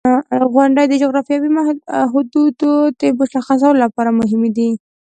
[0.53, 1.49] •غونډۍ د جغرافیوي
[2.13, 4.69] حدودو د مشخصولو لپاره مهمې دي.